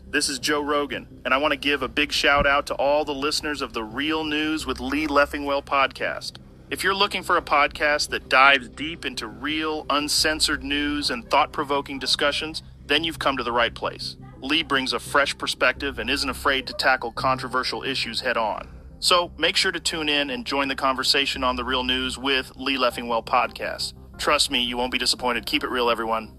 [0.00, 3.04] This is Joe Rogan, and I want to give a big shout out to all
[3.04, 6.38] the listeners of the Real News with Lee Leffingwell podcast.
[6.70, 11.52] If you're looking for a podcast that dives deep into real, uncensored news and thought
[11.52, 14.16] provoking discussions, then you've come to the right place.
[14.40, 18.68] Lee brings a fresh perspective and isn't afraid to tackle controversial issues head on.
[19.00, 22.52] So make sure to tune in and join the conversation on the Real News with
[22.56, 23.92] Lee Leffingwell podcast.
[24.16, 25.44] Trust me, you won't be disappointed.
[25.44, 26.32] Keep it real, everyone.